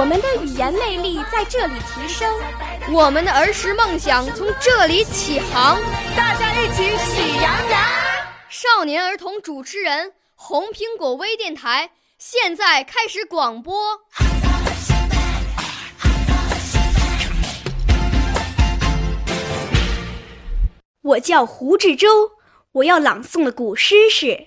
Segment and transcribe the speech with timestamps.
[0.00, 2.26] 我们的语言魅力在这里提升，
[2.90, 5.78] 我们的儿时梦想从这里起航。
[6.16, 7.82] 大家一起喜羊羊。
[8.48, 14.00] 少年儿童主持人，红苹果微电台现在开始广播。
[21.02, 22.30] 我叫胡志洲，
[22.72, 24.26] 我要朗诵的古诗是《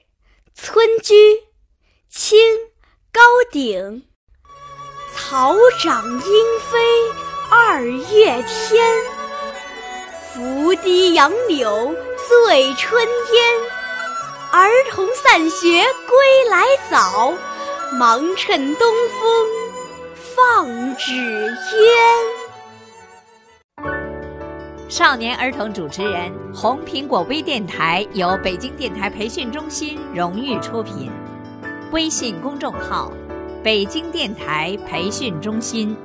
[0.56, 1.14] 村居》，
[2.10, 2.40] 清，
[3.12, 4.08] 高鼎。
[5.30, 6.20] 草长莺
[6.70, 6.78] 飞
[7.50, 8.86] 二月天，
[10.34, 11.96] 拂堤杨柳
[12.28, 13.10] 醉春烟。
[14.52, 16.18] 儿童散学归
[16.50, 17.34] 来早，
[17.94, 19.48] 忙趁东风
[20.36, 21.14] 放纸
[21.72, 21.80] 鸢。
[24.90, 31.10] 少年儿童主持人，红苹果微电台由北京电台培训中心荣誉出品，
[31.94, 33.14] 微信公众号：
[33.64, 35.96] 北京电台培训中心。